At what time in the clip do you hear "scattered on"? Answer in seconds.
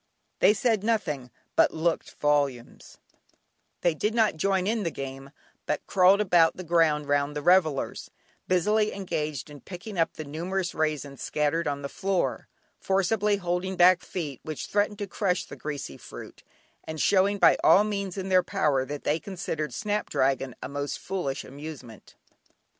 11.21-11.83